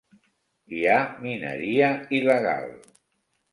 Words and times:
Hi 0.77 0.79
ha 0.93 0.95
mineria 1.27 1.93
il·legal. 2.21 2.69